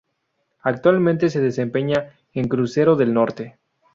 [0.63, 3.59] Actualmente se desempeña en Crucero del Norte